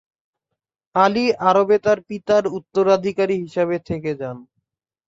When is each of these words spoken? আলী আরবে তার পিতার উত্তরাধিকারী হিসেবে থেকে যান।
আলী 0.95 1.25
আরবে 1.49 1.77
তার 1.85 1.99
পিতার 2.07 2.43
উত্তরাধিকারী 2.57 3.35
হিসেবে 3.43 3.77
থেকে 3.89 4.11
যান। 4.19 4.37